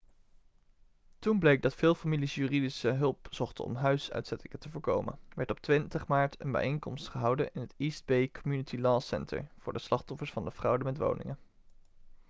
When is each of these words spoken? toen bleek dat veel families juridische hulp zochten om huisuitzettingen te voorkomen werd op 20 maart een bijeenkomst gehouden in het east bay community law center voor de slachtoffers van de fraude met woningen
toen 1.19 1.39
bleek 1.39 1.61
dat 1.61 1.73
veel 1.75 1.95
families 1.95 2.35
juridische 2.35 2.87
hulp 2.89 3.27
zochten 3.29 3.63
om 3.63 3.75
huisuitzettingen 3.75 4.59
te 4.59 4.69
voorkomen 4.69 5.19
werd 5.35 5.51
op 5.51 5.59
20 5.59 6.07
maart 6.07 6.39
een 6.41 6.51
bijeenkomst 6.51 7.07
gehouden 7.07 7.53
in 7.53 7.61
het 7.61 7.73
east 7.77 8.05
bay 8.05 8.31
community 8.31 8.77
law 8.77 9.01
center 9.01 9.47
voor 9.57 9.73
de 9.73 9.79
slachtoffers 9.79 10.31
van 10.31 10.45
de 10.45 10.51
fraude 10.51 10.83
met 10.83 10.97
woningen 10.97 11.37